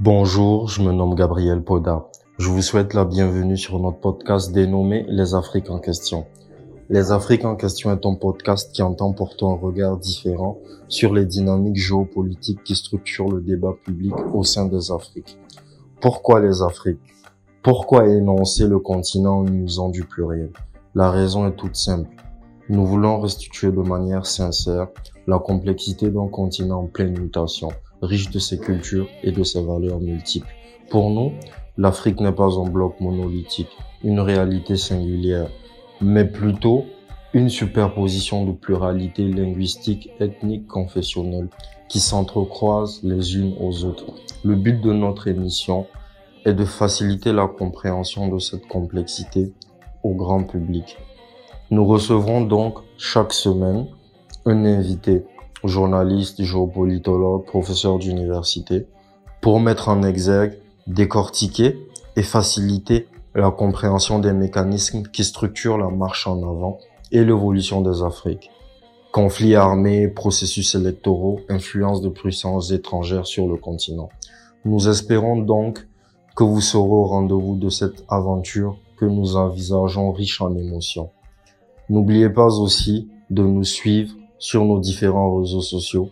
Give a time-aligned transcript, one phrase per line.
[0.00, 2.06] Bonjour, je me nomme Gabriel Poda.
[2.38, 6.24] Je vous souhaite la bienvenue sur notre podcast dénommé Les Afriques en question.
[6.88, 11.26] Les Afriques en question est un podcast qui entend porter un regard différent sur les
[11.26, 15.36] dynamiques géopolitiques qui structurent le débat public au sein des Afriques.
[16.00, 17.00] Pourquoi les Afriques?
[17.64, 20.52] Pourquoi énoncer le continent en usant du pluriel?
[20.94, 22.08] La raison est toute simple.
[22.70, 24.88] Nous voulons restituer de manière sincère
[25.26, 27.70] la complexité d'un continent en pleine mutation
[28.02, 30.54] riche de ses cultures et de ses valeurs multiples.
[30.90, 31.32] Pour nous,
[31.78, 35.48] l'Afrique n'est pas un bloc monolithique, une réalité singulière,
[36.02, 36.84] mais plutôt
[37.32, 41.48] une superposition de pluralité linguistique, ethnique, confessionnelle
[41.88, 44.12] qui s'entrecroisent les unes aux autres.
[44.44, 45.86] Le but de notre émission
[46.44, 49.54] est de faciliter la compréhension de cette complexité
[50.02, 50.98] au grand public.
[51.70, 53.88] Nous recevrons donc chaque semaine
[54.46, 55.26] un invité
[55.64, 58.86] journaliste, géopolitologue, professeur d'université,
[59.42, 61.76] pour mettre en exergue, décortiquer
[62.16, 66.78] et faciliter la compréhension des mécanismes qui structurent la marche en avant
[67.12, 68.50] et l'évolution des Afriques.
[69.12, 74.08] Conflits armés, processus électoraux, influence de puissances étrangères sur le continent.
[74.64, 75.86] Nous espérons donc
[76.34, 81.10] que vous serez au rendez-vous de cette aventure que nous envisageons riche en émotions.
[81.88, 86.10] N'oubliez pas aussi de nous suivre sur nos différents réseaux sociaux,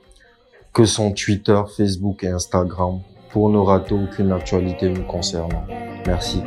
[0.72, 5.64] que sont Twitter, Facebook et Instagram, pour ne rater aucune actualité nous concernant.
[6.06, 6.41] Merci.